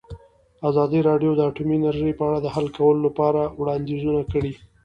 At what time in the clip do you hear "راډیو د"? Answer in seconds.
1.09-1.41